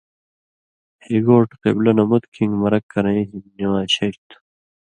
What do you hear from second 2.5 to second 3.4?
مرک کرَیں